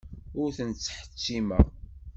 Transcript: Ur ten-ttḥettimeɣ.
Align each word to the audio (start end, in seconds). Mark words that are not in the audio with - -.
Ur 0.41 0.49
ten-ttḥettimeɣ. 0.57 1.65